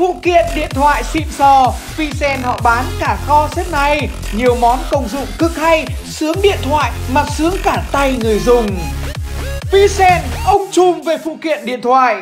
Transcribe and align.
Phụ 0.00 0.16
kiện 0.22 0.44
điện 0.54 0.68
thoại 0.70 1.04
xịn 1.04 1.26
sò, 1.38 1.72
Visen 1.96 2.42
họ 2.42 2.60
bán 2.64 2.84
cả 3.00 3.18
kho 3.26 3.48
xếp 3.56 3.64
này. 3.72 4.08
Nhiều 4.34 4.56
món 4.60 4.78
công 4.90 5.08
dụng 5.08 5.26
cực 5.38 5.56
hay, 5.56 5.86
sướng 6.04 6.36
điện 6.42 6.58
thoại 6.62 6.90
mà 7.12 7.24
sướng 7.36 7.54
cả 7.62 7.82
tay 7.92 8.16
người 8.20 8.38
dùng. 8.38 8.66
Visen, 9.72 10.22
ông 10.46 10.62
chùm 10.70 11.00
về 11.00 11.16
phụ 11.24 11.36
kiện 11.42 11.66
điện 11.66 11.82
thoại. 11.82 12.16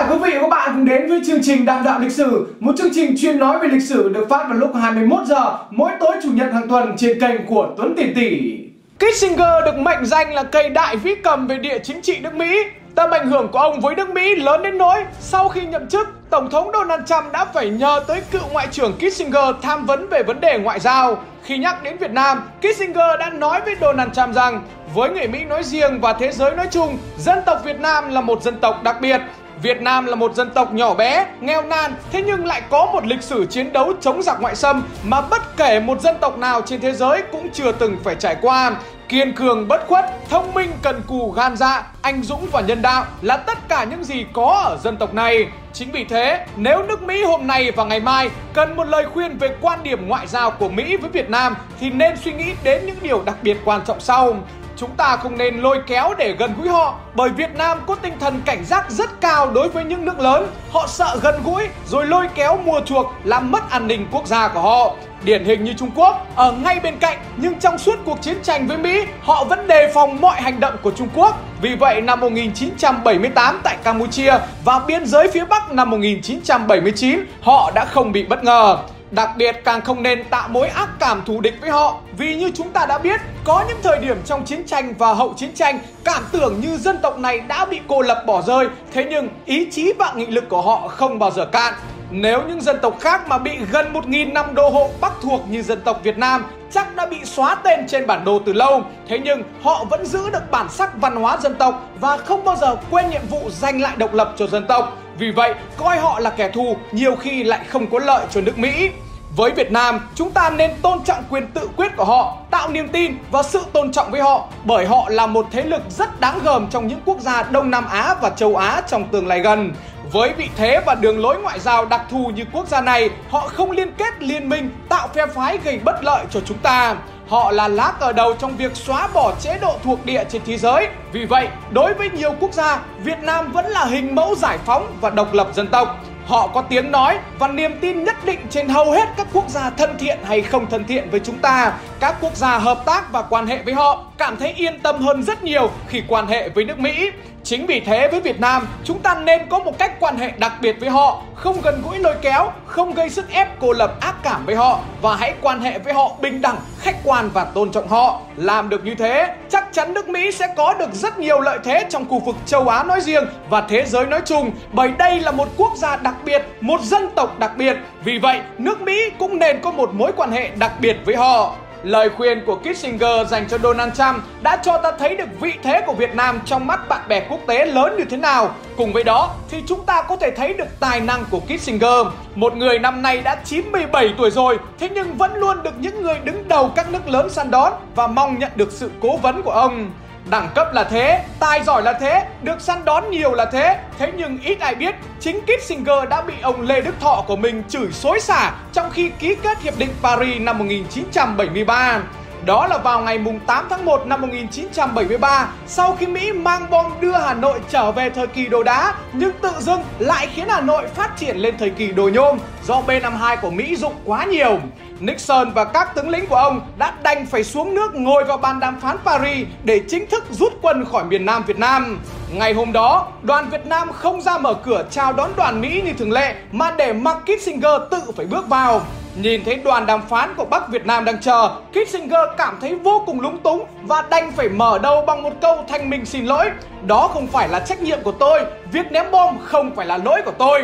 Cả 0.00 0.08
quý 0.10 0.18
vị 0.18 0.30
và 0.34 0.40
các 0.40 0.48
bạn 0.50 0.70
cùng 0.74 0.84
đến 0.84 1.08
với 1.08 1.20
chương 1.26 1.42
trình 1.42 1.64
Đàm 1.64 1.84
đạo 1.84 2.00
lịch 2.00 2.12
sử, 2.12 2.54
một 2.60 2.72
chương 2.78 2.94
trình 2.94 3.14
chuyên 3.18 3.38
nói 3.38 3.58
về 3.58 3.68
lịch 3.68 3.82
sử 3.82 4.08
được 4.08 4.26
phát 4.30 4.46
vào 4.48 4.58
lúc 4.58 4.70
21 4.74 5.26
giờ 5.26 5.58
mỗi 5.70 5.90
tối 6.00 6.12
chủ 6.22 6.28
nhật 6.32 6.52
hàng 6.52 6.68
tuần 6.68 6.96
trên 6.96 7.20
kênh 7.20 7.46
của 7.46 7.68
Tuấn 7.76 7.94
Tỷ 7.96 8.14
Tỷ. 8.14 8.56
Kissinger 8.98 9.64
được 9.64 9.78
mệnh 9.78 10.04
danh 10.04 10.34
là 10.34 10.42
cây 10.42 10.68
đại 10.68 10.96
vĩ 10.96 11.14
cầm 11.14 11.46
về 11.46 11.58
địa 11.58 11.78
chính 11.78 12.02
trị 12.02 12.18
nước 12.20 12.34
Mỹ. 12.34 12.56
Tầm 12.94 13.10
ảnh 13.10 13.30
hưởng 13.30 13.48
của 13.48 13.58
ông 13.58 13.80
với 13.80 13.94
nước 13.94 14.10
Mỹ 14.10 14.36
lớn 14.36 14.62
đến 14.62 14.78
nỗi 14.78 15.04
sau 15.20 15.48
khi 15.48 15.66
nhậm 15.66 15.88
chức, 15.88 16.08
Tổng 16.30 16.50
thống 16.50 16.70
Donald 16.72 17.02
Trump 17.06 17.32
đã 17.32 17.44
phải 17.44 17.70
nhờ 17.70 18.00
tới 18.06 18.20
cựu 18.30 18.42
Ngoại 18.52 18.66
trưởng 18.70 18.92
Kissinger 18.92 19.54
tham 19.62 19.86
vấn 19.86 20.08
về 20.08 20.22
vấn 20.22 20.40
đề 20.40 20.58
ngoại 20.58 20.80
giao. 20.80 21.22
Khi 21.42 21.58
nhắc 21.58 21.82
đến 21.82 21.96
Việt 21.96 22.10
Nam, 22.10 22.42
Kissinger 22.60 23.18
đã 23.18 23.30
nói 23.30 23.60
với 23.64 23.76
Donald 23.80 24.12
Trump 24.12 24.34
rằng 24.34 24.62
với 24.94 25.10
người 25.10 25.28
Mỹ 25.28 25.44
nói 25.44 25.62
riêng 25.62 26.00
và 26.00 26.12
thế 26.12 26.32
giới 26.32 26.56
nói 26.56 26.66
chung, 26.70 26.98
dân 27.18 27.38
tộc 27.46 27.64
Việt 27.64 27.80
Nam 27.80 28.10
là 28.10 28.20
một 28.20 28.42
dân 28.42 28.60
tộc 28.60 28.82
đặc 28.82 28.96
biệt. 29.00 29.20
Việt 29.62 29.82
Nam 29.82 30.06
là 30.06 30.14
một 30.14 30.34
dân 30.34 30.50
tộc 30.50 30.72
nhỏ 30.72 30.94
bé, 30.94 31.26
nghèo 31.40 31.62
nàn, 31.62 31.94
thế 32.12 32.22
nhưng 32.26 32.46
lại 32.46 32.62
có 32.70 32.86
một 32.92 33.06
lịch 33.06 33.22
sử 33.22 33.46
chiến 33.46 33.72
đấu 33.72 33.92
chống 34.00 34.22
giặc 34.22 34.40
ngoại 34.40 34.56
xâm 34.56 34.82
mà 35.04 35.20
bất 35.20 35.56
kể 35.56 35.80
một 35.80 36.00
dân 36.00 36.16
tộc 36.20 36.38
nào 36.38 36.60
trên 36.60 36.80
thế 36.80 36.92
giới 36.92 37.22
cũng 37.32 37.50
chưa 37.52 37.72
từng 37.72 37.96
phải 38.04 38.14
trải 38.14 38.36
qua. 38.42 38.72
Kiên 39.08 39.32
cường 39.32 39.68
bất 39.68 39.86
khuất, 39.86 40.04
thông 40.30 40.54
minh 40.54 40.70
cần 40.82 41.02
cù 41.06 41.30
gan 41.30 41.56
dạ, 41.56 41.86
anh 42.02 42.22
dũng 42.22 42.46
và 42.52 42.60
nhân 42.60 42.82
đạo 42.82 43.04
là 43.22 43.36
tất 43.36 43.58
cả 43.68 43.84
những 43.84 44.04
gì 44.04 44.26
có 44.32 44.62
ở 44.64 44.78
dân 44.82 44.96
tộc 44.96 45.14
này. 45.14 45.46
Chính 45.72 45.90
vì 45.90 46.04
thế, 46.04 46.46
nếu 46.56 46.82
nước 46.82 47.02
Mỹ 47.02 47.22
hôm 47.24 47.46
nay 47.46 47.70
và 47.70 47.84
ngày 47.84 48.00
mai 48.00 48.30
cần 48.52 48.76
một 48.76 48.84
lời 48.84 49.06
khuyên 49.14 49.38
về 49.38 49.48
quan 49.60 49.82
điểm 49.82 50.08
ngoại 50.08 50.26
giao 50.26 50.50
của 50.50 50.68
Mỹ 50.68 50.96
với 50.96 51.10
Việt 51.10 51.30
Nam 51.30 51.56
thì 51.80 51.90
nên 51.90 52.16
suy 52.16 52.32
nghĩ 52.32 52.52
đến 52.64 52.86
những 52.86 52.96
điều 53.02 53.22
đặc 53.22 53.36
biệt 53.42 53.56
quan 53.64 53.80
trọng 53.86 54.00
sau. 54.00 54.36
Chúng 54.80 54.96
ta 54.96 55.16
không 55.16 55.38
nên 55.38 55.58
lôi 55.58 55.78
kéo 55.86 56.14
để 56.18 56.34
gần 56.38 56.54
gũi 56.58 56.68
họ, 56.68 56.94
bởi 57.14 57.28
Việt 57.28 57.54
Nam 57.54 57.78
có 57.86 57.94
tinh 57.94 58.14
thần 58.20 58.42
cảnh 58.44 58.64
giác 58.64 58.90
rất 58.90 59.20
cao 59.20 59.50
đối 59.50 59.68
với 59.68 59.84
những 59.84 60.04
nước 60.04 60.20
lớn. 60.20 60.46
Họ 60.70 60.86
sợ 60.86 61.18
gần 61.22 61.34
gũi 61.44 61.68
rồi 61.86 62.06
lôi 62.06 62.26
kéo 62.34 62.56
mua 62.56 62.80
chuộc, 62.80 63.12
làm 63.24 63.50
mất 63.50 63.70
an 63.70 63.86
ninh 63.86 64.06
quốc 64.12 64.26
gia 64.26 64.48
của 64.48 64.60
họ. 64.60 64.94
Điển 65.24 65.44
hình 65.44 65.64
như 65.64 65.72
Trung 65.72 65.90
Quốc, 65.94 66.26
ở 66.36 66.52
ngay 66.52 66.80
bên 66.80 66.96
cạnh, 66.98 67.18
nhưng 67.36 67.60
trong 67.60 67.78
suốt 67.78 67.98
cuộc 68.04 68.22
chiến 68.22 68.36
tranh 68.42 68.66
với 68.66 68.78
Mỹ, 68.78 69.04
họ 69.22 69.44
vẫn 69.44 69.66
đề 69.66 69.90
phòng 69.94 70.20
mọi 70.20 70.42
hành 70.42 70.60
động 70.60 70.74
của 70.82 70.90
Trung 70.90 71.08
Quốc. 71.14 71.36
Vì 71.62 71.74
vậy, 71.74 72.00
năm 72.00 72.20
1978 72.20 73.60
tại 73.64 73.76
Campuchia 73.84 74.34
và 74.64 74.78
biên 74.86 75.06
giới 75.06 75.30
phía 75.30 75.44
Bắc 75.44 75.72
năm 75.72 75.90
1979 75.90 77.20
họ 77.42 77.70
đã 77.74 77.84
không 77.84 78.12
bị 78.12 78.24
bất 78.24 78.44
ngờ. 78.44 78.78
Đặc 79.10 79.30
biệt 79.36 79.60
càng 79.64 79.80
không 79.80 80.02
nên 80.02 80.24
tạo 80.30 80.48
mối 80.48 80.68
ác 80.68 80.88
cảm 80.98 81.22
thù 81.26 81.40
địch 81.40 81.54
với 81.60 81.70
họ, 81.70 82.00
Vì 82.18 82.34
như 82.36 82.50
chúng 82.54 82.70
ta 82.70 82.86
đã 82.86 82.98
biết, 82.98 83.20
Có 83.44 83.64
những 83.68 83.78
thời 83.82 83.98
điểm 83.98 84.16
trong 84.24 84.44
chiến 84.44 84.66
tranh 84.66 84.94
và 84.98 85.14
hậu 85.14 85.34
chiến 85.36 85.54
tranh, 85.54 85.78
Cảm 86.04 86.22
tưởng 86.32 86.60
như 86.60 86.76
dân 86.76 86.98
tộc 87.02 87.18
này 87.18 87.40
đã 87.40 87.64
bị 87.64 87.80
cô 87.88 88.02
lập 88.02 88.24
bỏ 88.26 88.42
rơi, 88.42 88.68
Thế 88.92 89.06
nhưng 89.10 89.28
ý 89.44 89.70
chí 89.70 89.92
và 89.98 90.12
nghị 90.16 90.26
lực 90.26 90.48
của 90.48 90.62
họ 90.62 90.88
không 90.88 91.18
bao 91.18 91.30
giờ 91.30 91.46
cạn 91.46 91.74
nếu 92.12 92.42
những 92.48 92.60
dân 92.60 92.76
tộc 92.82 93.00
khác 93.00 93.28
mà 93.28 93.38
bị 93.38 93.50
gần 93.72 93.92
1.000 93.92 94.32
năm 94.32 94.54
đô 94.54 94.68
hộ 94.68 94.90
bắc 95.00 95.12
thuộc 95.22 95.40
như 95.48 95.62
dân 95.62 95.80
tộc 95.84 96.00
Việt 96.02 96.18
Nam, 96.18 96.44
chắc 96.70 96.96
đã 96.96 97.06
bị 97.06 97.16
xóa 97.24 97.54
tên 97.54 97.86
trên 97.88 98.06
bản 98.06 98.24
đồ 98.24 98.40
từ 98.46 98.52
lâu. 98.52 98.82
Thế 99.08 99.18
nhưng 99.24 99.42
họ 99.62 99.84
vẫn 99.90 100.06
giữ 100.06 100.30
được 100.30 100.50
bản 100.50 100.68
sắc 100.68 100.96
văn 101.00 101.16
hóa 101.16 101.36
dân 101.36 101.54
tộc 101.54 101.88
và 102.00 102.16
không 102.16 102.44
bao 102.44 102.56
giờ 102.56 102.76
quên 102.90 103.10
nhiệm 103.10 103.26
vụ 103.30 103.50
giành 103.50 103.80
lại 103.80 103.96
độc 103.96 104.14
lập 104.14 104.34
cho 104.36 104.46
dân 104.46 104.66
tộc. 104.66 104.99
Vì 105.20 105.30
vậy, 105.30 105.54
coi 105.76 105.98
họ 105.98 106.20
là 106.20 106.30
kẻ 106.30 106.50
thù 106.50 106.76
nhiều 106.92 107.16
khi 107.16 107.44
lại 107.44 107.60
không 107.68 107.86
có 107.86 107.98
lợi 107.98 108.26
cho 108.30 108.40
nước 108.40 108.58
Mỹ. 108.58 108.90
Với 109.36 109.50
Việt 109.50 109.72
Nam, 109.72 110.08
chúng 110.14 110.30
ta 110.30 110.50
nên 110.50 110.70
tôn 110.82 111.04
trọng 111.04 111.24
quyền 111.30 111.46
tự 111.46 111.68
quyết 111.76 111.96
của 111.96 112.04
họ, 112.04 112.36
tạo 112.50 112.68
niềm 112.68 112.88
tin 112.88 113.14
và 113.30 113.42
sự 113.42 113.62
tôn 113.72 113.92
trọng 113.92 114.10
với 114.10 114.20
họ 114.20 114.48
bởi 114.64 114.86
họ 114.86 115.08
là 115.08 115.26
một 115.26 115.46
thế 115.50 115.62
lực 115.62 115.82
rất 115.90 116.20
đáng 116.20 116.38
gờm 116.44 116.66
trong 116.70 116.86
những 116.86 117.00
quốc 117.04 117.20
gia 117.20 117.42
Đông 117.42 117.70
Nam 117.70 117.86
Á 117.86 118.14
và 118.22 118.30
châu 118.30 118.56
Á 118.56 118.82
trong 118.88 119.08
tương 119.08 119.26
lai 119.26 119.40
gần. 119.40 119.72
Với 120.12 120.32
vị 120.32 120.48
thế 120.56 120.80
và 120.86 120.94
đường 120.94 121.20
lối 121.20 121.38
ngoại 121.38 121.58
giao 121.60 121.84
đặc 121.84 122.00
thù 122.10 122.30
như 122.34 122.44
quốc 122.52 122.68
gia 122.68 122.80
này, 122.80 123.10
họ 123.30 123.40
không 123.48 123.70
liên 123.70 123.92
kết 123.92 124.22
liên 124.22 124.48
minh, 124.48 124.70
tạo 124.88 125.08
phe 125.14 125.26
phái 125.26 125.58
gây 125.64 125.80
bất 125.84 126.04
lợi 126.04 126.24
cho 126.30 126.40
chúng 126.46 126.58
ta. 126.58 126.96
Họ 127.30 127.50
là 127.50 127.68
lá 127.68 127.92
cờ 128.00 128.12
đầu 128.12 128.34
trong 128.38 128.56
việc 128.56 128.76
xóa 128.76 129.08
bỏ 129.14 129.32
chế 129.40 129.58
độ 129.58 129.78
thuộc 129.84 130.04
địa 130.04 130.24
trên 130.28 130.42
thế 130.46 130.58
giới. 130.58 130.88
Vì 131.12 131.24
vậy, 131.24 131.48
đối 131.70 131.94
với 131.94 132.10
nhiều 132.10 132.34
quốc 132.40 132.52
gia, 132.52 132.80
Việt 132.98 133.18
Nam 133.22 133.52
vẫn 133.52 133.66
là 133.66 133.84
hình 133.84 134.14
mẫu 134.14 134.34
giải 134.34 134.58
phóng 134.66 134.96
và 135.00 135.10
độc 135.10 135.34
lập 135.34 135.48
dân 135.54 135.68
tộc. 135.68 135.96
Họ 136.26 136.46
có 136.46 136.62
tiếng 136.62 136.90
nói 136.90 137.18
và 137.38 137.48
niềm 137.48 137.78
tin 137.80 138.04
nhất 138.04 138.16
định 138.24 138.40
trên 138.50 138.68
hầu 138.68 138.90
hết 138.90 139.08
các 139.16 139.26
quốc 139.32 139.48
gia 139.48 139.70
thân 139.70 139.98
thiện 139.98 140.18
hay 140.24 140.42
không 140.42 140.66
thân 140.66 140.84
thiện 140.84 141.10
với 141.10 141.20
chúng 141.20 141.38
ta. 141.38 141.72
Các 142.00 142.16
quốc 142.20 142.36
gia 142.36 142.58
hợp 142.58 142.82
tác 142.84 143.12
và 143.12 143.22
quan 143.22 143.46
hệ 143.46 143.62
với 143.62 143.74
họ 143.74 144.04
cảm 144.20 144.36
thấy 144.36 144.52
yên 144.56 144.80
tâm 144.80 144.98
hơn 144.98 145.22
rất 145.22 145.44
nhiều 145.44 145.70
khi 145.88 146.02
quan 146.08 146.26
hệ 146.26 146.48
với 146.48 146.64
nước 146.64 146.78
Mỹ. 146.78 147.10
Chính 147.44 147.66
vì 147.66 147.80
thế 147.80 148.08
với 148.08 148.20
Việt 148.20 148.40
Nam, 148.40 148.68
chúng 148.84 148.98
ta 148.98 149.14
nên 149.14 149.40
có 149.48 149.58
một 149.58 149.78
cách 149.78 150.00
quan 150.00 150.16
hệ 150.16 150.32
đặc 150.38 150.52
biệt 150.60 150.76
với 150.80 150.90
họ, 150.90 151.22
không 151.34 151.60
gần 151.62 151.82
gũi 151.84 151.98
lôi 151.98 152.14
kéo, 152.22 152.52
không 152.66 152.94
gây 152.94 153.10
sức 153.10 153.30
ép 153.30 153.48
cô 153.60 153.72
lập 153.72 154.00
ác 154.00 154.14
cảm 154.22 154.46
với 154.46 154.54
họ 154.54 154.80
và 155.02 155.16
hãy 155.16 155.34
quan 155.40 155.60
hệ 155.60 155.78
với 155.78 155.94
họ 155.94 156.16
bình 156.20 156.40
đẳng, 156.40 156.56
khách 156.78 156.96
quan 157.04 157.30
và 157.34 157.44
tôn 157.44 157.72
trọng 157.72 157.88
họ. 157.88 158.20
Làm 158.36 158.68
được 158.68 158.84
như 158.84 158.94
thế, 158.94 159.34
chắc 159.48 159.68
chắn 159.72 159.94
nước 159.94 160.08
Mỹ 160.08 160.32
sẽ 160.32 160.54
có 160.56 160.74
được 160.74 160.92
rất 160.92 161.18
nhiều 161.18 161.40
lợi 161.40 161.58
thế 161.64 161.86
trong 161.90 162.08
khu 162.08 162.18
vực 162.18 162.36
châu 162.46 162.68
Á 162.68 162.82
nói 162.82 163.00
riêng 163.00 163.24
và 163.48 163.60
thế 163.60 163.84
giới 163.86 164.06
nói 164.06 164.20
chung 164.26 164.50
bởi 164.72 164.88
đây 164.98 165.20
là 165.20 165.30
một 165.30 165.48
quốc 165.56 165.72
gia 165.76 165.96
đặc 165.96 166.14
biệt, 166.24 166.42
một 166.60 166.80
dân 166.80 167.10
tộc 167.14 167.38
đặc 167.38 167.56
biệt. 167.56 167.76
Vì 168.04 168.18
vậy, 168.18 168.40
nước 168.58 168.82
Mỹ 168.82 169.10
cũng 169.18 169.38
nên 169.38 169.60
có 169.60 169.70
một 169.70 169.94
mối 169.94 170.12
quan 170.16 170.32
hệ 170.32 170.50
đặc 170.58 170.72
biệt 170.80 170.96
với 171.04 171.16
họ. 171.16 171.56
Lời 171.82 172.10
khuyên 172.16 172.42
của 172.46 172.56
Kissinger 172.56 173.28
dành 173.28 173.48
cho 173.48 173.58
Donald 173.58 173.92
Trump 173.94 174.16
đã 174.42 174.56
cho 174.56 174.78
ta 174.78 174.92
thấy 174.98 175.16
được 175.16 175.40
vị 175.40 175.52
thế 175.62 175.82
của 175.86 175.92
Việt 175.92 176.14
Nam 176.14 176.40
trong 176.44 176.66
mắt 176.66 176.88
bạn 176.88 177.08
bè 177.08 177.26
quốc 177.28 177.40
tế 177.46 177.66
lớn 177.66 177.96
như 177.98 178.04
thế 178.04 178.16
nào. 178.16 178.54
Cùng 178.76 178.92
với 178.92 179.04
đó 179.04 179.34
thì 179.50 179.62
chúng 179.66 179.86
ta 179.86 180.02
có 180.02 180.16
thể 180.16 180.30
thấy 180.30 180.54
được 180.54 180.80
tài 180.80 181.00
năng 181.00 181.24
của 181.30 181.40
Kissinger. 181.40 182.06
Một 182.34 182.56
người 182.56 182.78
năm 182.78 183.02
nay 183.02 183.20
đã 183.20 183.36
97 183.44 184.14
tuổi 184.18 184.30
rồi, 184.30 184.58
thế 184.78 184.88
nhưng 184.94 185.16
vẫn 185.16 185.34
luôn 185.34 185.62
được 185.62 185.74
những 185.78 186.02
người 186.02 186.18
đứng 186.24 186.48
đầu 186.48 186.72
các 186.76 186.92
nước 186.92 187.08
lớn 187.08 187.30
săn 187.30 187.50
đón 187.50 187.72
và 187.94 188.06
mong 188.06 188.38
nhận 188.38 188.50
được 188.56 188.72
sự 188.72 188.90
cố 189.00 189.16
vấn 189.16 189.42
của 189.42 189.50
ông. 189.50 189.90
Đẳng 190.30 190.48
cấp 190.54 190.72
là 190.72 190.84
thế, 190.84 191.24
tài 191.40 191.62
giỏi 191.62 191.82
là 191.82 191.92
thế, 191.92 192.26
được 192.42 192.60
săn 192.60 192.84
đón 192.84 193.10
nhiều 193.10 193.34
là 193.34 193.44
thế. 193.44 193.78
Thế 193.98 194.12
nhưng 194.16 194.38
ít 194.42 194.60
ai 194.60 194.74
biết, 194.74 194.94
chính 195.20 195.40
Kissinger 195.40 196.08
đã 196.10 196.22
bị 196.22 196.34
ông 196.42 196.60
Lê 196.60 196.80
Đức 196.80 196.94
Thọ 197.00 197.24
của 197.26 197.36
mình 197.36 197.62
chửi 197.68 197.92
xối 197.92 198.20
xả 198.20 198.52
Trong 198.72 198.90
khi 198.90 199.10
ký 199.18 199.34
kết 199.42 199.60
Hiệp 199.62 199.78
định 199.78 199.90
Paris 200.02 200.40
năm 200.40 200.58
1973 200.58 202.02
đó 202.44 202.66
là 202.66 202.78
vào 202.78 203.00
ngày 203.00 203.18
8 203.46 203.66
tháng 203.70 203.84
1 203.84 204.06
năm 204.06 204.20
1973 204.20 205.48
Sau 205.66 205.96
khi 206.00 206.06
Mỹ 206.06 206.32
mang 206.32 206.70
bom 206.70 206.86
đưa 207.00 207.12
Hà 207.12 207.34
Nội 207.34 207.60
trở 207.70 207.92
về 207.92 208.10
thời 208.10 208.26
kỳ 208.26 208.46
đồ 208.46 208.62
đá 208.62 208.94
Nhưng 209.12 209.32
tự 209.42 209.50
dưng 209.58 209.80
lại 209.98 210.28
khiến 210.34 210.48
Hà 210.48 210.60
Nội 210.60 210.86
phát 210.94 211.16
triển 211.16 211.36
lên 211.36 211.54
thời 211.58 211.70
kỳ 211.70 211.92
đồ 211.92 212.10
nhôm 212.12 212.38
Do 212.66 212.82
B-52 212.86 213.36
của 213.42 213.50
Mỹ 213.50 213.76
dụng 213.76 213.94
quá 214.04 214.24
nhiều. 214.24 214.60
Nixon 215.00 215.50
và 215.50 215.64
các 215.64 215.94
tướng 215.94 216.08
lĩnh 216.08 216.26
của 216.26 216.36
ông 216.36 216.60
đã 216.78 216.94
đành 217.02 217.26
phải 217.26 217.44
xuống 217.44 217.74
nước 217.74 217.94
ngồi 217.94 218.24
vào 218.24 218.36
bàn 218.36 218.60
đàm 218.60 218.80
phán 218.80 218.96
Paris 219.04 219.46
để 219.64 219.80
chính 219.88 220.06
thức 220.06 220.24
rút 220.30 220.52
quân 220.62 220.84
khỏi 220.84 221.04
miền 221.04 221.26
Nam 221.26 221.42
Việt 221.46 221.58
Nam. 221.58 222.00
Ngày 222.32 222.52
hôm 222.52 222.72
đó, 222.72 223.08
đoàn 223.22 223.50
Việt 223.50 223.66
Nam 223.66 223.92
không 223.92 224.22
ra 224.22 224.38
mở 224.38 224.54
cửa 224.54 224.84
chào 224.90 225.12
đón 225.12 225.30
đoàn 225.36 225.60
Mỹ 225.60 225.82
như 225.84 225.92
thường 225.92 226.12
lệ 226.12 226.34
mà 226.52 226.74
để 226.76 226.92
mặc 226.92 227.16
Kissinger 227.24 227.80
tự 227.90 228.00
phải 228.16 228.26
bước 228.26 228.48
vào. 228.48 228.80
Nhìn 229.16 229.44
thấy 229.44 229.54
đoàn 229.56 229.86
đàm 229.86 230.02
phán 230.08 230.34
của 230.36 230.44
Bắc 230.44 230.68
Việt 230.68 230.86
Nam 230.86 231.04
đang 231.04 231.20
chờ, 231.20 231.50
Kissinger 231.70 232.20
cảm 232.38 232.58
thấy 232.60 232.74
vô 232.74 233.02
cùng 233.06 233.20
lúng 233.20 233.38
túng 233.38 233.64
và 233.82 234.02
đành 234.10 234.32
phải 234.32 234.48
mở 234.48 234.78
đầu 234.78 235.04
bằng 235.06 235.22
một 235.22 235.32
câu 235.40 235.64
thanh 235.68 235.90
minh 235.90 236.06
xin 236.06 236.26
lỗi. 236.26 236.50
Đó 236.86 237.08
không 237.08 237.26
phải 237.26 237.48
là 237.48 237.60
trách 237.60 237.82
nhiệm 237.82 238.02
của 238.02 238.12
tôi, 238.12 238.40
việc 238.72 238.92
ném 238.92 239.10
bom 239.10 239.38
không 239.44 239.74
phải 239.76 239.86
là 239.86 239.96
lỗi 239.96 240.22
của 240.24 240.32
tôi. 240.38 240.62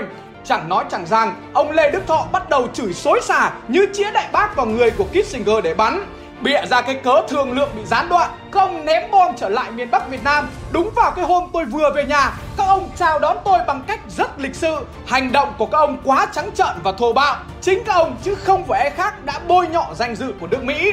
Chẳng 0.49 0.69
nói 0.69 0.85
chẳng 0.91 1.07
rằng, 1.07 1.35
ông 1.55 1.71
Lê 1.71 1.91
Đức 1.91 2.07
Thọ 2.07 2.27
bắt 2.33 2.49
đầu 2.49 2.69
chửi 2.73 2.93
xối 2.93 3.21
xả 3.23 3.53
như 3.69 3.87
chĩa 3.95 4.11
đại 4.11 4.29
bác 4.33 4.57
vào 4.57 4.67
người 4.67 4.91
của 4.91 5.05
Kissinger 5.05 5.65
để 5.65 5.75
bắn. 5.75 6.07
Bịa 6.41 6.67
ra 6.67 6.81
cái 6.81 6.95
cớ 6.95 7.23
thương 7.29 7.53
lượng 7.53 7.69
bị 7.77 7.85
gián 7.85 8.09
đoạn 8.09 8.31
Các 8.53 8.61
ông 8.61 8.85
ném 8.85 9.11
bom 9.11 9.35
trở 9.37 9.49
lại 9.49 9.71
miền 9.71 9.91
Bắc 9.91 10.09
Việt 10.09 10.25
Nam. 10.25 10.49
Đúng 10.73 10.91
vào 10.97 11.11
cái 11.11 11.25
hôm 11.25 11.45
tôi 11.53 11.65
vừa 11.65 11.91
về 11.95 12.05
nhà 12.05 12.33
Các 12.57 12.65
ông 12.67 12.91
chào 12.97 13.19
đón 13.19 13.37
tôi 13.45 13.59
bằng 13.67 13.83
cách 13.87 14.01
rất 14.09 14.41
lịch 14.41 14.55
sự. 14.55 14.77
Hành 15.07 15.33
động 15.33 15.53
của 15.59 15.67
các 15.67 15.79
ông 15.79 15.99
quá 16.05 16.27
trắng 16.33 16.51
trợn 16.55 16.77
và 16.83 16.93
thô 16.93 17.13
bạo. 17.13 17.37
Chính 17.61 17.85
các 17.85 17.95
ông 17.95 18.17
chứ 18.23 18.35
không 18.35 18.67
phải 18.67 18.81
ai 18.81 18.91
khác 18.91 19.25
đã 19.25 19.41
bôi 19.49 19.69
nhọ 19.69 19.87
danh 19.95 20.17
dự 20.17 20.33
của 20.41 20.47
nước 20.47 20.65
Mỹ 20.65 20.93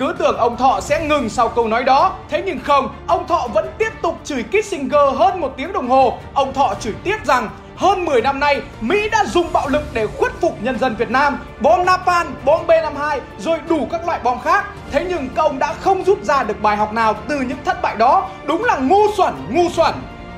cứ 0.00 0.14
tưởng 0.18 0.36
ông 0.36 0.56
Thọ 0.56 0.80
sẽ 0.80 1.06
ngừng 1.06 1.28
sau 1.28 1.48
câu 1.48 1.68
nói 1.68 1.84
đó 1.84 2.12
Thế 2.28 2.42
nhưng 2.46 2.60
không, 2.60 2.94
ông 3.06 3.26
Thọ 3.26 3.48
vẫn 3.54 3.68
tiếp 3.78 3.90
tục 4.02 4.18
chửi 4.24 4.42
Kissinger 4.42 5.14
hơn 5.16 5.40
một 5.40 5.52
tiếng 5.56 5.72
đồng 5.72 5.88
hồ 5.88 6.18
Ông 6.34 6.52
Thọ 6.52 6.74
chửi 6.80 6.94
tiếp 7.04 7.16
rằng 7.24 7.48
hơn 7.76 8.04
10 8.04 8.22
năm 8.22 8.40
nay 8.40 8.62
Mỹ 8.80 9.08
đã 9.12 9.24
dùng 9.24 9.52
bạo 9.52 9.68
lực 9.68 9.82
để 9.92 10.06
khuất 10.06 10.32
phục 10.40 10.62
nhân 10.62 10.78
dân 10.78 10.96
Việt 10.96 11.10
Nam, 11.10 11.38
bom 11.60 11.84
napalm, 11.84 12.28
bom 12.44 12.66
B52 12.66 13.18
rồi 13.38 13.58
đủ 13.68 13.88
các 13.92 14.06
loại 14.06 14.20
bom 14.24 14.40
khác. 14.40 14.64
Thế 14.90 15.06
nhưng 15.08 15.28
các 15.34 15.42
ông 15.42 15.58
đã 15.58 15.72
không 15.72 16.04
rút 16.04 16.24
ra 16.24 16.42
được 16.42 16.62
bài 16.62 16.76
học 16.76 16.92
nào 16.92 17.14
từ 17.28 17.40
những 17.40 17.58
thất 17.64 17.82
bại 17.82 17.96
đó. 17.96 18.28
Đúng 18.46 18.64
là 18.64 18.76
ngu 18.76 19.00
xuẩn, 19.16 19.34
ngu 19.50 19.70
xuẩn. 19.70 19.94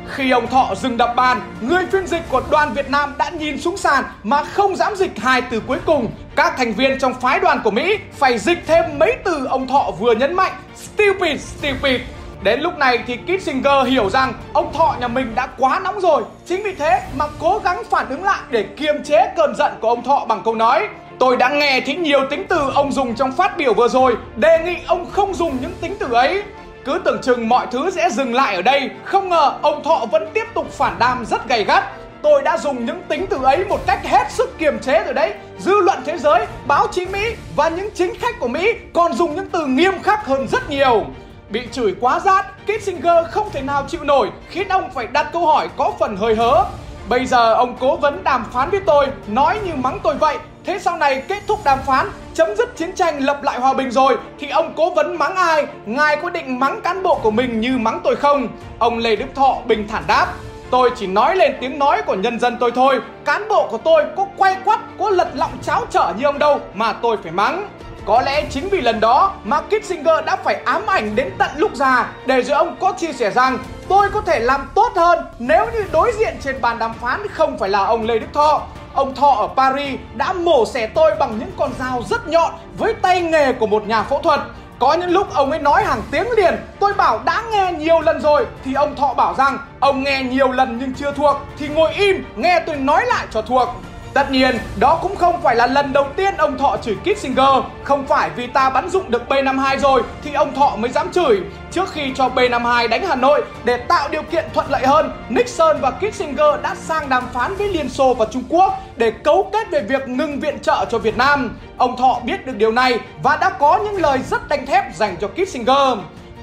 Khi 0.09 0.31
ông 0.31 0.47
Thọ 0.47 0.75
dừng 0.75 0.97
đập 0.97 1.13
bàn, 1.17 1.41
người 1.61 1.87
phiên 1.93 2.07
dịch 2.07 2.23
của 2.29 2.43
đoàn 2.51 2.75
Việt 2.75 2.91
Nam 2.91 3.15
đã 3.19 3.31
nhìn 3.31 3.61
xuống 3.61 3.77
sàn 3.77 4.05
mà 4.23 4.45
không 4.45 4.77
dám 4.77 4.97
dịch 4.97 5.19
hai 5.19 5.43
từ 5.43 5.63
cuối 5.67 5.79
cùng. 5.87 6.11
Các 6.37 6.55
thành 6.57 6.73
viên 6.73 6.99
trong 6.99 7.15
phái 7.21 7.41
đoàn 7.41 7.61
của 7.65 7.71
Mỹ 7.71 7.99
phải 8.13 8.39
dịch 8.39 8.59
thêm 8.67 8.85
mấy 8.99 9.17
từ 9.25 9.47
ông 9.47 9.67
Thọ 9.67 9.91
vừa 9.99 10.15
nhấn 10.15 10.35
mạnh 10.35 10.53
Stupid, 10.77 11.41
stupid. 11.41 12.01
Đến 12.43 12.61
lúc 12.61 12.79
này 12.79 12.99
thì 13.07 13.17
Kissinger 13.17 13.87
hiểu 13.87 14.11
rằng 14.11 14.33
ông 14.53 14.73
Thọ 14.73 14.97
nhà 15.01 15.09
mình 15.09 15.35
đã 15.35 15.47
quá 15.59 15.81
nóng 15.85 16.01
rồi. 16.01 16.23
Chính 16.47 16.63
vì 16.63 16.75
thế 16.75 17.03
mà 17.17 17.25
cố 17.39 17.61
gắng 17.65 17.83
phản 17.91 18.09
ứng 18.09 18.25
lại 18.25 18.41
để 18.51 18.63
kiềm 18.77 19.05
chế 19.05 19.33
cơn 19.37 19.55
giận 19.57 19.73
của 19.81 19.89
ông 19.89 20.03
Thọ 20.05 20.25
bằng 20.29 20.43
câu 20.45 20.55
nói 20.55 20.89
Tôi 21.19 21.37
đã 21.37 21.49
nghe 21.49 21.81
thấy 21.87 21.97
nhiều 21.97 22.21
tính 22.31 22.45
từ 22.49 22.71
ông 22.75 22.93
dùng 22.93 23.15
trong 23.15 23.33
phát 23.33 23.57
biểu 23.57 23.75
vừa 23.75 23.89
rồi 23.89 24.17
Đề 24.37 24.59
nghị 24.65 24.77
ông 24.87 25.11
không 25.11 25.35
dùng 25.35 25.59
những 25.61 25.75
tính 25.81 25.97
từ 25.99 26.13
ấy 26.13 26.43
cứ 26.85 27.01
tưởng 27.05 27.23
chừng 27.23 27.49
mọi 27.49 27.67
thứ 27.71 27.91
sẽ 27.91 28.11
dừng 28.11 28.35
lại 28.35 28.55
ở 28.55 28.63
đây 28.63 28.91
Không 29.05 29.29
ngờ 29.29 29.55
ông 29.63 29.83
Thọ 29.85 30.07
vẫn 30.13 30.29
tiếp 30.35 30.45
tục 30.55 30.73
phản 30.73 30.99
đam 30.99 31.25
rất 31.27 31.49
gay 31.49 31.65
gắt. 31.65 31.85
Tôi 32.23 32.43
đã 32.43 32.59
dùng 32.59 32.87
những 32.87 33.03
tính 33.09 33.27
từ 33.31 33.39
ấy 33.43 33.65
một 33.65 33.87
cách 33.87 34.05
hết 34.05 34.31
sức 34.31 34.59
kiềm 34.59 34.79
chế 34.79 35.05
rồi 35.05 35.15
đấy. 35.15 35.35
Dư 35.59 35.81
luận 35.81 35.99
thế 36.05 36.19
giới, 36.19 36.47
báo 36.67 36.87
chí 36.93 37.07
Mỹ 37.07 37.35
và 37.57 37.69
những 37.69 37.91
chính 37.95 38.15
khách 38.21 38.41
của 38.41 38.49
Mỹ 38.49 38.73
còn 38.93 39.13
dùng 39.13 39.37
những 39.37 39.49
từ 39.49 39.67
nghiêm 39.67 40.03
khắc 40.03 40.27
hơn 40.27 40.49
rất 40.49 40.71
nhiều. 40.71 41.05
Bị 41.51 41.61
chửi 41.73 41.95
quá 42.01 42.21
rát, 42.21 42.47
Kissinger 42.67 43.27
không 43.31 43.51
thể 43.53 43.63
nào 43.63 43.85
chịu 43.89 44.05
nổi 44.05 44.31
khiến 44.51 44.69
ông 44.69 44.91
phải 44.95 45.07
đặt 45.07 45.27
câu 45.33 45.47
hỏi 45.47 45.69
có 45.77 45.93
phần 45.99 46.17
hơi 46.17 46.35
hớ. 46.35 46.65
Bây 47.09 47.27
giờ 47.27 47.55
ông 47.55 47.77
cố 47.81 47.97
vấn 47.97 48.25
đàm 48.25 48.45
phán 48.53 48.71
với 48.71 48.81
tôi, 48.87 49.07
nói 49.27 49.59
như 49.65 49.73
mắng 49.75 49.99
tôi 50.03 50.15
vậy. 50.15 50.39
Thế 50.65 50.79
sau 50.79 50.97
này 50.97 51.23
kết 51.29 51.43
thúc 51.47 51.61
đàm 51.65 51.79
phán, 51.87 52.09
chấm 52.35 52.57
dứt 52.57 52.77
chiến 52.77 52.93
tranh 52.93 53.19
lập 53.19 53.43
lại 53.43 53.61
hòa 53.61 53.75
bình 53.75 53.91
rồi 53.91 54.17
Thì 54.39 54.49
ông 54.49 54.73
cố 54.77 54.91
vấn 54.91 55.19
mắng 55.19 55.37
ai? 55.37 55.67
Ngài 55.87 56.17
có 56.17 56.31
định 56.31 56.61
mắng 56.61 56.81
cán 56.81 57.03
bộ 57.03 57.21
của 57.23 57.31
mình 57.31 57.61
như 57.61 57.79
mắng 57.79 58.01
tôi 58.05 58.17
không? 58.17 58.49
Ông 58.79 58.99
Lê 58.99 59.17
Đức 59.17 59.27
Thọ 59.35 59.57
bình 59.67 59.89
thản 59.89 60.03
đáp 60.07 60.27
Tôi 60.71 60.91
chỉ 60.97 61.07
nói 61.07 61.37
lên 61.37 61.57
tiếng 61.61 61.79
nói 61.79 62.03
của 62.07 62.15
nhân 62.15 62.41
dân 62.41 62.57
tôi 62.61 62.73
thôi 62.75 63.01
Cán 63.25 63.49
bộ 63.49 63.69
của 63.71 63.79
tôi 63.79 64.05
có 64.17 64.27
quay 64.37 64.57
quắt, 64.65 64.81
có 64.99 65.11
lật 65.11 65.29
lọng 65.35 65.59
cháo 65.63 65.85
trở 65.91 66.13
như 66.19 66.25
ông 66.25 66.39
đâu 66.39 66.61
Mà 66.75 66.93
tôi 66.93 67.17
phải 67.23 67.33
mắng 67.33 67.69
có 68.07 68.23
lẽ 68.23 68.47
chính 68.51 68.69
vì 68.69 68.81
lần 68.81 69.01
đó 69.01 69.33
mà 69.45 69.61
Kissinger 69.61 70.25
đã 70.27 70.37
phải 70.37 70.63
ám 70.65 70.87
ảnh 70.87 71.17
đến 71.17 71.31
tận 71.39 71.51
lúc 71.57 71.75
già 71.75 72.13
để 72.27 72.43
rồi 72.43 72.57
ông 72.57 72.77
có 72.81 72.93
chia 72.99 73.13
sẻ 73.13 73.31
rằng 73.31 73.59
tôi 73.89 74.11
có 74.11 74.21
thể 74.21 74.41
làm 74.41 74.71
tốt 74.75 74.93
hơn 74.97 75.19
nếu 75.39 75.67
như 75.73 75.85
đối 75.93 76.13
diện 76.19 76.37
trên 76.41 76.61
bàn 76.61 76.79
đàm 76.79 76.95
phán 76.95 77.29
không 77.29 77.59
phải 77.59 77.69
là 77.69 77.85
ông 77.85 78.07
Lê 78.07 78.19
Đức 78.19 78.27
Thọ. 78.33 78.63
Ông 78.95 79.15
Thọ 79.15 79.31
ở 79.31 79.49
Paris 79.57 80.01
đã 80.15 80.33
mổ 80.33 80.67
xẻ 80.67 80.87
tôi 80.87 81.15
bằng 81.19 81.39
những 81.39 81.51
con 81.57 81.71
dao 81.79 82.03
rất 82.11 82.29
nhọn 82.29 82.53
với 82.79 82.95
tay 82.95 83.21
nghề 83.21 83.53
của 83.53 83.67
một 83.67 83.87
nhà 83.87 84.03
phẫu 84.03 84.23
thuật. 84.23 84.41
Có 84.79 84.95
những 84.95 85.11
lúc 85.11 85.35
ông 85.35 85.51
ấy 85.51 85.61
nói 85.61 85.85
hàng 85.85 86.03
tiếng 86.11 86.31
liền, 86.37 86.55
Tôi 86.81 86.93
bảo 86.95 87.21
đã 87.25 87.43
nghe 87.53 87.73
nhiều 87.73 88.01
lần 88.01 88.21
rồi 88.21 88.47
Thì 88.65 88.75
ông 88.75 88.97
Thọ 88.97 89.15
bảo 89.15 89.35
rằng, 89.35 89.59
Ông 89.81 90.03
nghe 90.03 90.23
nhiều 90.23 90.53
lần 90.53 90.79
nhưng 90.79 90.95
chưa 90.95 91.13
thuộc, 91.13 91.37
Thì 91.59 91.69
ngồi 91.69 91.93
im, 91.93 92.25
nghe 92.37 92.61
tôi 92.67 92.77
nói 92.77 93.07
lại 93.07 93.27
cho 93.31 93.43
thuộc 93.43 93.69
Tất 94.15 94.31
nhiên, 94.31 94.59
đó 94.77 94.99
cũng 95.03 95.17
không 95.17 95.43
phải 95.43 95.57
là 95.57 95.67
lần 95.67 95.93
đầu 95.93 96.07
tiên 96.17 96.35
ông 96.37 96.59
Thọ 96.59 96.77
chửi 96.83 96.97
Kissinger. 97.05 97.65
Không 97.83 98.07
phải 98.07 98.31
vì 98.37 98.47
ta 98.47 98.71
bắn 98.71 98.91
dụng 98.91 99.11
được 99.11 99.23
B-52 99.29 99.79
rồi 99.79 100.03
thì 100.25 100.33
ông 100.33 100.55
Thọ 100.55 100.77
mới 100.77 100.91
dám 100.91 101.13
chửi. 101.13 101.41
Trước 101.71 101.93
khi 101.93 102.13
cho 102.15 102.29
B-52 102.29 102.89
đánh 102.89 103.07
Hà 103.07 103.15
Nội 103.15 103.45
để 103.65 103.77
tạo 103.77 104.09
điều 104.09 104.23
kiện 104.23 104.45
thuận 104.55 104.71
lợi 104.71 104.87
hơn, 104.87 105.13
Nixon 105.29 105.77
và 105.81 105.91
Kissinger 105.91 106.61
đã 106.63 106.75
sang 106.75 107.09
đàm 107.09 107.25
phán 107.33 107.55
với 107.55 107.69
Liên 107.69 107.89
Xô 107.89 108.15
và 108.15 108.27
Trung 108.31 108.43
Quốc 108.49 108.79
để 108.97 109.11
cấu 109.11 109.51
kết 109.53 109.71
về 109.71 109.81
việc 109.81 110.09
ngừng 110.09 110.41
viện 110.41 110.59
trợ 110.63 110.85
cho 110.91 110.99
Việt 110.99 111.17
Nam. 111.17 111.57
Ông 111.77 111.97
Thọ 111.97 112.21
biết 112.25 112.47
được 112.47 112.57
điều 112.57 112.73
này 112.73 112.99
và 113.23 113.37
đã 113.37 113.51
có 113.51 113.79
những 113.85 114.01
lời 114.01 114.19
rất 114.31 114.49
đanh 114.49 114.67
thép 114.67 114.85
dành 114.95 115.17
cho 115.21 115.29
Kissinger. 115.29 115.99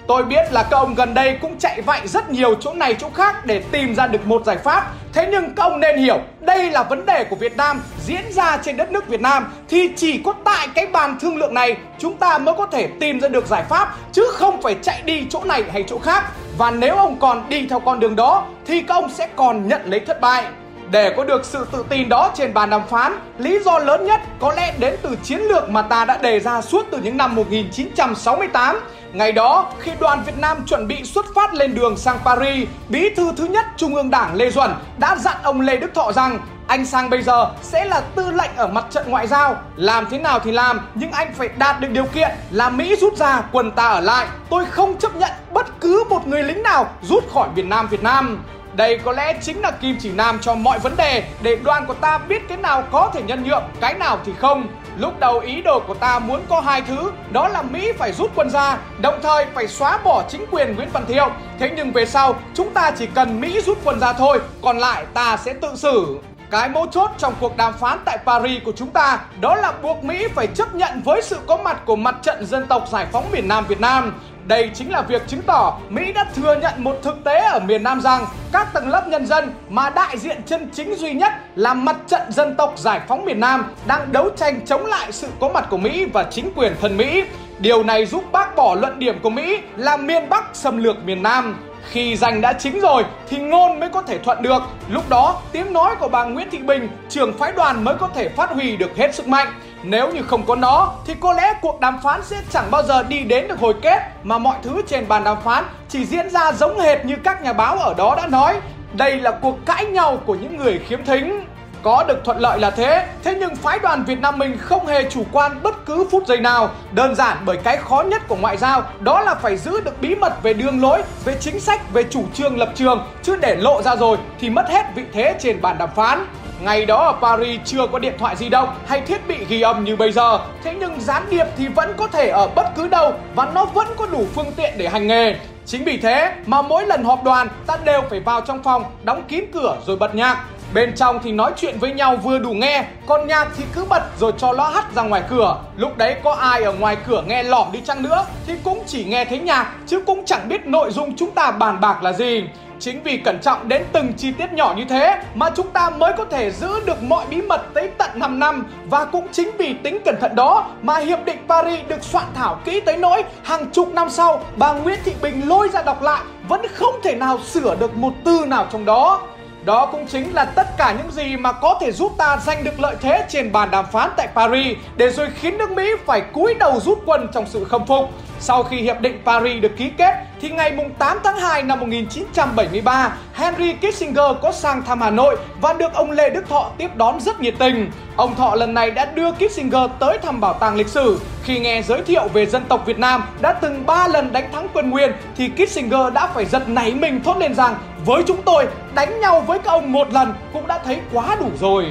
Tôi 0.10 0.24
biết 0.24 0.52
là 0.52 0.64
các 0.64 0.78
ông 0.78 0.96
gần 0.96 1.14
đây 1.14 1.38
cũng 1.42 1.58
chạy 1.60 1.82
vạy 1.82 2.08
rất 2.08 2.30
nhiều 2.30 2.56
chỗ 2.56 2.74
này 2.74 2.96
chỗ 3.00 3.10
khác 3.14 3.46
để 3.46 3.64
tìm 3.72 3.96
ra 3.96 4.08
được 4.08 4.28
một 4.28 4.46
giải 4.46 4.58
pháp. 4.58 4.94
Thế 5.14 5.28
nhưng 5.32 5.56
các 5.56 5.64
ông 5.64 5.80
nên 5.80 5.98
hiểu, 5.98 6.20
đây 6.40 6.72
là 6.72 6.84
vấn 6.84 7.06
đề 7.06 7.24
của 7.24 7.36
Việt 7.36 7.58
Nam 7.58 7.82
diễn 8.06 8.32
ra 8.32 8.58
trên 8.64 8.78
đất 8.78 8.92
nước 8.92 9.08
Việt 9.08 9.22
Nam. 9.22 9.52
Thì 9.70 9.90
chỉ 9.96 10.22
có 10.26 10.34
tại 10.44 10.68
cái 10.76 10.88
bàn 10.88 11.18
thương 11.20 11.38
lượng 11.38 11.54
này 11.54 11.78
chúng 12.00 12.18
ta 12.18 12.38
mới 12.38 12.56
có 12.58 12.66
thể 12.66 12.88
tìm 13.00 13.20
ra 13.20 13.28
được 13.28 13.48
giải 13.48 13.64
pháp, 13.70 13.98
Chứ 14.12 14.24
không 14.34 14.62
phải 14.62 14.76
chạy 14.82 15.02
đi 15.06 15.26
chỗ 15.30 15.44
này 15.44 15.64
hay 15.74 15.84
chỗ 15.88 16.00
khác. 16.00 16.24
Và 16.58 16.72
nếu 16.72 16.96
ông 16.96 17.20
còn 17.20 17.50
đi 17.50 17.68
theo 17.68 17.80
con 17.80 18.00
đường 18.00 18.16
đó, 18.16 18.46
thì 18.66 18.82
các 18.82 18.94
ông 18.94 19.10
sẽ 19.10 19.28
còn 19.36 19.68
nhận 19.68 19.82
lấy 19.86 20.00
thất 20.00 20.22
bại 20.22 20.46
để 20.92 21.14
có 21.18 21.24
được 21.24 21.46
sự 21.46 21.66
tự 21.72 21.86
tin 21.90 22.10
đó 22.10 22.32
trên 22.36 22.54
bàn 22.54 22.70
đàm 22.70 22.88
phán, 22.88 23.20
lý 23.38 23.60
do 23.66 23.80
lớn 23.80 24.06
nhất 24.06 24.22
có 24.40 24.54
lẽ 24.54 24.74
đến 24.80 24.96
từ 25.02 25.16
chiến 25.24 25.40
lược 25.40 25.70
mà 25.70 25.82
ta 25.82 26.06
đã 26.06 26.18
đề 26.18 26.40
ra 26.40 26.62
suốt 26.62 26.86
từ 26.92 26.98
những 26.98 27.18
năm 27.18 27.36
1968 27.36 28.80
Ngày 29.14 29.32
đó, 29.32 29.72
khi 29.80 29.92
đoàn 30.00 30.24
Việt 30.26 30.38
Nam 30.38 30.58
chuẩn 30.66 30.88
bị 30.88 31.04
xuất 31.04 31.26
phát 31.36 31.54
lên 31.54 31.76
đường 31.76 31.98
sang 31.98 32.18
Paris, 32.26 32.70
bí 32.90 33.10
thư 33.16 33.32
thứ 33.38 33.46
nhất 33.46 33.66
Trung 33.78 33.96
ương 33.96 34.10
Đảng 34.10 34.36
Lê 34.36 34.50
Duẩn 34.52 34.72
đã 34.98 35.16
dặn 35.16 35.38
ông 35.44 35.62
Lê 35.62 35.78
Đức 35.78 35.94
Thọ 35.96 36.12
rằng 36.12 36.40
anh 36.68 36.86
sang 36.86 37.10
bây 37.10 37.22
giờ 37.22 37.52
sẽ 37.62 37.86
là 37.86 38.02
tư 38.16 38.32
lệnh 38.32 38.56
ở 38.56 38.68
mặt 38.68 38.86
trận 38.90 39.10
ngoại 39.10 39.28
giao. 39.28 39.56
Làm 39.76 40.08
thế 40.10 40.18
nào 40.18 40.40
thì 40.40 40.52
làm 40.52 40.80
Nhưng 40.96 41.12
anh 41.12 41.34
phải 41.34 41.50
đạt 41.58 41.82
được 41.82 41.88
điều 41.92 42.06
kiện 42.06 42.30
là 42.52 42.70
Mỹ 42.70 42.96
rút 42.96 43.18
ra 43.18 43.42
quân 43.52 43.72
ta 43.72 43.88
ở 43.88 44.00
lại. 44.00 44.28
Tôi 44.50 44.66
không 44.66 44.98
chấp 44.98 45.16
nhận 45.16 45.32
bất 45.54 45.82
cứ 45.82 46.04
một 46.10 46.28
người 46.28 46.44
lính 46.44 46.64
nào 46.64 46.90
rút 47.02 47.34
khỏi 47.34 47.50
Việt 47.56 47.66
Nam 47.66 47.88
Việt 47.88 48.04
Nam 48.04 48.44
đây 48.74 49.00
có 49.06 49.12
lẽ 49.12 49.40
chính 49.42 49.62
là 49.62 49.72
kim 49.72 49.98
chỉ 50.00 50.12
nam 50.12 50.40
cho 50.42 50.56
mọi 50.56 50.80
vấn 50.80 50.96
đề 50.98 51.24
để 51.42 51.56
đoàn 51.64 51.86
của 51.86 51.94
ta 51.94 52.18
biết 52.18 52.48
cái 52.48 52.58
nào 52.58 52.84
có 52.92 53.12
thể 53.14 53.22
nhân 53.22 53.44
nhượng, 53.44 53.64
cái 53.80 53.94
nào 53.94 54.20
thì 54.26 54.32
không. 54.40 54.68
Lúc 54.98 55.20
đầu 55.20 55.40
ý 55.40 55.62
đồ 55.62 55.80
của 55.88 55.94
ta 55.94 56.20
muốn 56.20 56.42
có 56.50 56.62
hai 56.62 56.82
thứ, 56.82 57.12
đó 57.32 57.48
là 57.48 57.62
Mỹ 57.62 57.92
phải 57.98 58.12
rút 58.12 58.32
quân 58.36 58.50
ra, 58.50 58.78
đồng 59.02 59.20
thời 59.24 59.46
phải 59.54 59.68
xóa 59.68 59.98
bỏ 59.98 60.24
chính 60.30 60.46
quyền 60.52 60.76
Nguyễn 60.76 60.90
Văn 60.94 61.06
Thiệu. 61.08 61.30
Thế 61.60 61.72
nhưng 61.76 61.92
về 61.92 62.06
sau, 62.06 62.36
chúng 62.54 62.74
ta 62.74 62.92
chỉ 62.92 63.06
cần 63.06 63.42
Mỹ 63.42 63.62
rút 63.62 63.78
quân 63.84 64.00
ra 64.00 64.14
thôi, 64.14 64.40
còn 64.62 64.78
lại 64.78 65.06
ta 65.14 65.38
sẽ 65.38 65.54
tự 65.54 65.76
xử. 65.76 66.20
Cái 66.52 66.70
mấu 66.70 66.88
chốt 66.88 67.12
trong 67.18 67.34
cuộc 67.40 67.58
đàm 67.58 67.74
phán 67.74 68.00
tại 68.06 68.18
Paris 68.26 68.64
của 68.66 68.72
chúng 68.76 68.90
ta 68.90 69.20
đó 69.42 69.56
là 69.56 69.72
buộc 69.72 70.04
Mỹ 70.04 70.28
phải 70.36 70.48
chấp 70.48 70.76
nhận 70.76 71.02
với 71.06 71.22
sự 71.22 71.38
có 71.48 71.58
mặt 71.58 71.78
của 71.86 71.96
mặt 71.96 72.16
trận 72.22 72.46
dân 72.46 72.68
tộc 72.68 72.88
giải 72.92 73.08
phóng 73.12 73.32
miền 73.32 73.48
Nam 73.48 73.66
Việt 73.68 73.82
Nam. 73.82 74.20
Đây 74.50 74.70
chính 74.74 74.92
là 74.92 75.02
việc 75.02 75.28
chứng 75.28 75.42
tỏ 75.42 75.78
Mỹ 75.90 76.14
đã 76.14 76.26
thừa 76.36 76.56
nhận 76.62 76.84
một 76.84 76.96
thực 77.04 77.24
tế 77.24 77.40
ở 77.40 77.60
miền 77.60 77.84
Nam 77.84 78.02
rằng 78.02 78.26
các 78.52 78.74
tầng 78.74 78.90
lớp 78.90 79.08
nhân 79.08 79.26
dân 79.26 79.54
mà 79.70 79.90
đại 79.90 80.18
diện 80.18 80.42
chân 80.46 80.70
chính 80.74 80.96
duy 80.96 81.14
nhất 81.14 81.32
là 81.56 81.74
mặt 81.74 81.96
trận 82.08 82.22
dân 82.32 82.56
tộc 82.56 82.74
giải 82.78 83.02
phóng 83.08 83.26
miền 83.26 83.40
Nam 83.40 83.66
đang 83.88 84.12
đấu 84.12 84.30
tranh 84.38 84.66
chống 84.66 84.86
lại 84.86 85.12
sự 85.12 85.28
có 85.40 85.50
mặt 85.50 85.68
của 85.70 85.78
Mỹ 85.78 86.06
và 86.06 86.24
chính 86.32 86.52
quyền 86.56 86.76
thân 86.82 86.98
Mỹ. 86.98 87.24
Điều 87.60 87.84
này 87.84 88.06
giúp 88.06 88.24
bác 88.32 88.56
bỏ 88.56 88.76
luận 88.76 89.00
điểm 89.00 89.20
của 89.24 89.30
Mỹ 89.30 89.58
là 89.78 89.98
miền 89.98 90.30
Bắc 90.30 90.44
xâm 90.54 90.84
lược 90.84 91.06
miền 91.06 91.24
Nam. 91.24 91.58
Khi 91.92 92.16
giành 92.16 92.42
đã 92.42 92.54
chính 92.54 92.80
rồi 92.80 93.04
thì 93.30 93.38
ngôn 93.38 93.80
mới 93.80 93.90
có 93.90 94.02
thể 94.02 94.18
thuận 94.18 94.42
được. 94.42 94.62
Lúc 94.90 95.10
đó 95.10 95.42
tiếng 95.52 95.74
nói 95.74 95.96
của 96.00 96.08
bà 96.08 96.24
Nguyễn 96.24 96.50
Thị 96.50 96.58
Bình, 96.58 96.90
trưởng 97.10 97.38
phái 97.38 97.52
đoàn 97.52 97.84
mới 97.84 97.96
có 97.96 98.10
thể 98.16 98.30
phát 98.30 98.50
huy 98.50 98.78
được 98.78 98.98
hết 98.98 99.16
sức 99.16 99.28
mạnh. 99.28 99.48
Nếu 99.84 100.12
như 100.12 100.24
không 100.24 100.46
có 100.46 100.56
nó 100.56 100.94
thì 101.06 101.14
có 101.20 101.34
lẽ 101.34 101.54
cuộc 101.62 101.80
đàm 101.80 102.00
phán 102.04 102.24
sẽ 102.24 102.38
chẳng 102.52 102.72
bao 102.72 102.84
giờ 102.84 103.04
đi 103.04 103.20
đến 103.20 103.48
được 103.48 103.60
hồi 103.60 103.74
kết 103.82 104.00
mà 104.24 104.38
mọi 104.38 104.56
thứ 104.64 104.82
trên 104.88 105.08
bàn 105.08 105.24
đàm 105.24 105.42
phán 105.42 105.64
chỉ 105.90 106.06
diễn 106.06 106.30
ra 106.30 106.52
giống 106.52 106.80
hệt 106.80 107.06
như 107.06 107.16
các 107.24 107.42
nhà 107.42 107.54
báo 107.54 107.78
ở 107.78 107.94
đó 107.98 108.16
đã 108.18 108.28
nói. 108.28 108.60
Đây 108.94 109.16
là 109.16 109.32
cuộc 109.32 109.66
cãi 109.66 109.86
nhau 109.86 110.18
của 110.26 110.36
những 110.36 110.58
người 110.58 110.80
khiếm 110.88 111.06
thính. 111.06 111.46
Có 111.84 112.04
được 112.08 112.26
thuận 112.26 112.40
lợi 112.40 112.60
là 112.60 112.72
thế, 112.72 113.06
thế 113.24 113.36
nhưng 113.40 113.56
phái 113.56 113.80
đoàn 113.80 114.04
Việt 114.04 114.20
Nam 114.22 114.40
mình 114.40 114.58
không 114.58 114.88
hề 114.88 115.10
chủ 115.10 115.24
quan 115.32 115.64
bất 115.64 115.86
cứ 115.86 116.08
phút 116.12 116.28
giây 116.28 116.38
nào. 116.38 116.70
Đơn 116.92 117.16
giản 117.16 117.38
bởi 117.46 117.58
cái 117.58 117.78
khó 117.78 118.02
nhất 118.02 118.22
của 118.28 118.36
ngoại 118.36 118.58
giao 118.58 118.84
đó 119.00 119.22
là 119.22 119.36
phải 119.36 119.58
giữ 119.58 119.82
được 119.82 120.02
bí 120.02 120.16
mật 120.16 120.44
về 120.44 120.54
đường 120.54 120.82
lối, 120.82 121.04
về 121.26 121.38
chính 121.40 121.60
sách, 121.60 121.94
về 121.94 122.04
chủ 122.04 122.24
trương 122.34 122.58
lập 122.58 122.70
trường. 122.76 123.08
Chứ 123.24 123.36
để 123.36 123.56
lộ 123.56 123.82
ra 123.82 123.96
rồi 123.96 124.18
thì 124.40 124.50
mất 124.50 124.70
hết 124.70 124.86
vị 124.96 125.04
thế 125.14 125.36
trên 125.40 125.62
bàn 125.62 125.78
đàm 125.78 125.90
phán. 125.96 126.26
Ngày 126.64 126.86
đó 126.86 126.98
ở 126.98 127.14
Paris 127.22 127.60
chưa 127.66 127.88
có 127.88 128.00
điện 128.00 128.14
thoại 128.18 128.36
di 128.36 128.50
động 128.50 128.70
hay 128.88 129.02
thiết 129.02 129.28
bị 129.28 129.46
ghi 129.50 129.62
âm 129.62 129.84
như 129.84 129.96
bây 129.96 130.12
giờ. 130.12 130.40
Thế 130.64 130.76
nhưng 130.80 131.02
gián 131.02 131.24
điệp 131.30 131.46
thì 131.58 131.68
vẫn 131.68 131.94
có 131.98 132.08
thể 132.08 132.30
ở 132.30 132.48
bất 132.56 132.76
cứ 132.76 132.88
đâu 132.88 133.14
và 133.36 133.52
nó 133.54 133.66
vẫn 133.66 133.88
có 133.98 134.06
đủ 134.06 134.26
phương 134.36 134.52
tiện 134.56 134.74
để 134.78 134.88
hành 134.88 135.08
nghề. 135.08 135.36
Chính 135.66 135.84
vì 135.84 135.98
thế 135.98 136.34
mà 136.46 136.62
mỗi 136.62 136.86
lần 136.86 137.04
họp 137.04 137.24
đoàn 137.24 137.48
ta 137.68 137.78
đều 137.84 138.02
phải 138.10 138.20
vào 138.20 138.42
trong 138.42 138.64
phòng, 138.64 138.84
đóng 139.04 139.24
kín 139.28 139.44
cửa 139.54 139.78
rồi 139.86 139.96
bật 139.96 140.16
nhạc. 140.16 140.46
Bên 140.74 140.96
trong 140.96 141.20
thì 141.24 141.32
nói 141.32 141.52
chuyện 141.58 141.80
với 141.80 141.94
nhau 141.94 142.16
vừa 142.16 142.40
đủ 142.40 142.52
nghe, 142.52 142.86
Còn 143.08 143.28
nhạc 143.28 143.48
thì 143.58 143.64
cứ 143.76 143.86
bật 143.86 144.04
rồi 144.20 144.34
cho 144.38 144.54
nó 144.54 144.68
hắt 144.70 144.96
ra 144.96 145.02
ngoài 145.04 145.24
cửa. 145.30 145.58
Lúc 145.78 145.98
đấy 145.98 146.16
có 146.24 146.34
ai 146.34 146.64
ở 146.64 146.74
ngoài 146.74 146.98
cửa 147.08 147.24
nghe 147.28 147.44
lỏm 147.44 147.72
đi 147.72 147.80
chăng 147.86 148.04
nữa, 148.04 148.26
Thì 148.48 148.54
cũng 148.64 148.84
chỉ 148.88 149.06
nghe 149.06 149.26
thấy 149.26 149.40
nhạc, 149.40 149.72
Chứ 149.88 150.02
cũng 150.06 150.26
chẳng 150.26 150.50
biết 150.50 150.66
nội 150.66 150.92
dung 150.92 151.16
chúng 151.16 151.32
ta 151.32 151.52
bàn 151.52 151.80
bạc 151.82 152.04
là 152.04 152.14
gì. 152.14 152.44
Chính 152.80 153.04
vì 153.04 153.18
cẩn 153.18 153.40
trọng 153.42 153.68
đến 153.68 153.84
từng 153.92 154.14
chi 154.18 154.32
tiết 154.32 154.54
nhỏ 154.54 154.74
như 154.78 154.86
thế 154.90 155.22
mà 155.36 155.50
chúng 155.56 155.70
ta 155.70 155.90
mới 155.90 156.14
có 156.18 156.26
thể 156.26 156.52
giữ 156.52 156.80
được 156.86 157.04
mọi 157.04 157.26
bí 157.30 157.42
mật 157.42 157.62
tới 157.74 157.90
tận 157.98 158.10
5 158.16 158.40
năm. 158.40 158.66
Và 158.86 159.06
cũng 159.06 159.28
chính 159.32 159.52
vì 159.58 159.74
tính 159.74 159.98
cẩn 160.06 160.16
thận 160.22 160.36
đó 160.36 160.68
mà 160.82 160.98
Hiệp 160.98 161.26
định 161.26 161.38
Paris 161.48 161.88
được 161.88 162.04
soạn 162.04 162.26
thảo 162.36 162.60
kỹ 162.66 162.80
tới 162.80 162.98
nỗi 162.98 163.24
hàng 163.44 163.72
chục 163.72 163.94
năm 163.94 164.10
sau, 164.10 164.42
bà 164.56 164.74
Nguyễn 164.74 165.00
Thị 165.06 165.14
Bình 165.22 165.48
lôi 165.48 165.70
ra 165.70 165.82
đọc 165.82 166.02
lại, 166.02 166.22
vẫn 166.48 166.62
không 166.74 166.96
thể 167.04 167.16
nào 167.16 167.40
sửa 167.40 167.76
được 167.76 167.98
một 167.98 168.14
từ 168.26 168.46
nào 168.48 168.68
trong 168.72 168.86
đó. 168.86 169.22
Đó 169.66 169.86
cũng 169.92 170.08
chính 170.08 170.34
là 170.34 170.46
tất 170.46 170.78
cả 170.78 170.96
những 170.98 171.12
gì 171.12 171.38
mà 171.38 171.52
có 171.52 171.78
thể 171.82 171.92
giúp 171.92 172.12
ta 172.18 172.38
giành 172.46 172.64
được 172.64 172.80
lợi 172.80 172.96
thế 173.02 173.26
trên 173.30 173.52
bàn 173.52 173.72
đàm 173.72 173.86
phán 173.92 174.10
tại 174.18 174.28
Paris 174.36 174.78
để 174.96 175.10
rồi 175.10 175.28
khiến 175.36 175.58
nước 175.58 175.72
Mỹ 175.72 175.90
phải 176.06 176.22
cúi 176.22 176.54
đầu 176.54 176.80
rút 176.80 177.00
quân 177.06 177.28
trong 177.34 177.46
sự 177.48 177.64
khâm 177.64 177.86
phục. 177.86 178.10
Sau 178.40 178.64
khi 178.64 178.78
Hiệp 178.78 179.02
định 179.02 179.22
Paris 179.26 179.62
được 179.62 179.78
ký 179.78 179.90
kết 179.98 180.16
thì 180.42 180.50
ngày 180.50 180.78
8 181.00 181.18
tháng 181.24 181.38
2 181.38 181.64
năm 181.64 181.80
1973, 181.80 183.18
Henry 183.34 183.74
Kissinger 183.74 184.26
có 184.42 184.52
sang 184.52 184.84
thăm 184.84 185.02
Hà 185.02 185.10
Nội 185.10 185.38
và 185.62 185.74
được 185.74 185.94
ông 185.94 186.12
Lê 186.12 186.30
Đức 186.30 186.50
Thọ 186.50 186.72
tiếp 186.78 186.96
đón 186.96 187.20
rất 187.20 187.42
nhiệt 187.42 187.54
tình. 187.60 187.92
Ông 188.16 188.36
Thọ 188.36 188.56
lần 188.56 188.74
này 188.74 188.92
đã 188.92 189.06
đưa 189.06 189.32
Kissinger 189.32 189.90
tới 190.00 190.18
thăm 190.18 190.42
bảo 190.42 190.54
tàng 190.54 190.76
lịch 190.76 190.88
sử. 190.88 191.20
Khi 191.44 191.60
nghe 191.60 191.82
giới 191.82 192.02
thiệu 192.02 192.28
về 192.34 192.46
dân 192.46 192.64
tộc 192.70 192.86
Việt 192.86 193.00
Nam 193.00 193.24
đã 193.42 193.54
từng 193.54 193.86
3 193.86 194.08
lần 194.08 194.34
đánh 194.34 194.52
thắng 194.52 194.68
quân 194.74 194.90
Nguyên 194.90 195.12
thì 195.38 195.50
Kissinger 195.50 196.14
đã 196.14 196.28
phải 196.28 196.46
giật 196.46 196.70
nảy 196.70 196.94
mình 196.94 197.24
thốt 197.24 197.38
lên 197.38 197.56
rằng 197.56 197.76
với 198.06 198.24
chúng 198.28 198.42
tôi 198.46 198.68
đánh 198.94 199.20
nhau 199.20 199.42
với 199.42 199.60
các 199.60 199.72
ông 199.72 199.92
một 199.92 200.14
lần 200.14 200.34
cũng 200.54 200.68
đã 200.68 200.80
thấy 200.86 201.00
quá 201.14 201.36
đủ 201.40 201.50
rồi. 201.60 201.86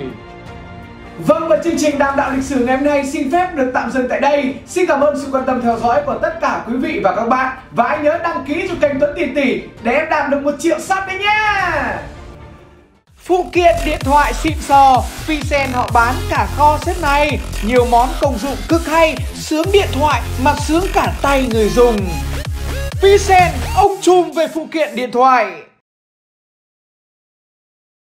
Vâng 1.27 1.49
và 1.49 1.57
chương 1.65 1.79
trình 1.79 1.99
đàm 1.99 2.17
đạo 2.17 2.31
lịch 2.35 2.45
sử 2.45 2.65
ngày 2.67 2.77
hôm 2.77 2.87
nay 2.87 3.07
xin 3.07 3.33
phép 3.33 3.49
được 3.55 3.71
tạm 3.75 3.91
dừng 3.91 4.09
tại 4.09 4.21
đây. 4.21 4.55
Xin 4.67 4.87
cảm 4.87 5.00
ơn 5.00 5.19
sự 5.21 5.29
quan 5.33 5.45
tâm 5.45 5.62
theo 5.62 5.79
dõi 5.79 6.03
của 6.07 6.19
tất 6.23 6.41
cả 6.41 6.65
quý 6.69 6.77
vị 6.77 7.00
và 7.05 7.17
các 7.17 7.29
bạn. 7.29 7.57
Và 7.71 7.88
hãy 7.88 7.99
nhớ 7.99 8.19
đăng 8.23 8.45
ký 8.45 8.69
cho 8.69 8.75
kênh 8.81 9.00
Tuấn 9.00 9.11
Tiền 9.17 9.35
Tỷ 9.35 9.62
để 9.83 9.93
em 9.93 10.09
đạt 10.11 10.31
được 10.31 10.43
một 10.43 10.55
triệu 10.59 10.79
sub 10.79 10.99
đấy 11.07 11.19
nhé. 11.19 11.71
Phụ 13.17 13.47
kiện 13.53 13.75
điện 13.87 13.99
thoại 14.00 14.33
xịn 14.35 14.57
sò, 14.61 15.03
Pisen 15.27 15.71
họ 15.73 15.91
bán 15.95 16.15
cả 16.31 16.47
kho 16.57 16.79
set 16.83 17.00
này. 17.03 17.38
Nhiều 17.67 17.87
món 17.91 18.09
công 18.21 18.38
dụng 18.38 18.57
cực 18.69 18.87
hay, 18.87 19.17
sướng 19.35 19.67
điện 19.73 19.88
thoại 19.93 20.23
mà 20.45 20.55
sướng 20.55 20.85
cả 20.93 21.12
tay 21.23 21.49
người 21.53 21.69
dùng. 21.69 21.97
Pisen, 23.03 23.53
ông 23.77 23.93
chùm 24.00 24.31
về 24.31 24.49
phụ 24.55 24.67
kiện 24.73 24.97
điện 24.97 25.12
thoại. 25.12 25.68